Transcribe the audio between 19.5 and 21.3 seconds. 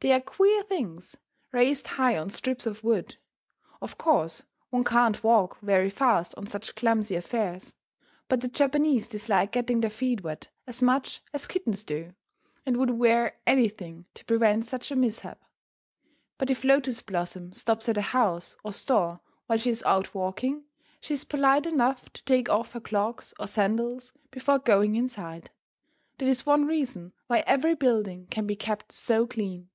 she is out walking, she is